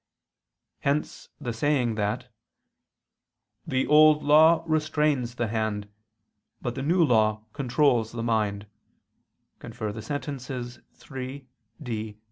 Hence 0.79 1.29
the 1.39 1.53
saying 1.53 1.93
that 1.93 2.33
"the 3.67 3.85
Old 3.85 4.23
Law 4.23 4.63
restrains 4.67 5.35
the 5.35 5.49
hand, 5.49 5.87
but 6.59 6.73
the 6.73 6.81
New 6.81 7.03
Law 7.03 7.45
controls 7.53 8.11
the 8.11 8.23
mind" 8.23 8.65
(Sentent. 9.61 10.49
iii, 10.49 11.47
D, 11.83 12.11
xl). 12.13 12.17